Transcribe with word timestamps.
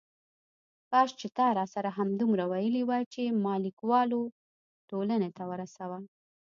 کاش 0.91 1.09
چې 1.19 1.27
تا 1.37 1.47
راسره 1.59 1.89
همدومره 1.97 2.45
ویلي 2.51 2.83
وای 2.89 3.03
چې 3.13 3.23
ما 3.43 3.53
لیکوالو 3.65 4.21
ټولنې 4.89 5.29
ته 5.37 5.43
ورسوه. 5.51 5.97